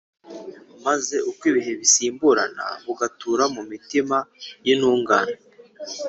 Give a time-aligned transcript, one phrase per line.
[0.85, 4.17] maze uko ibihe bisimburana bugatura mu mitima
[4.65, 5.35] y’intungane,